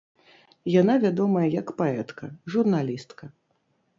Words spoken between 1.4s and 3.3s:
як паэтка, журналістка.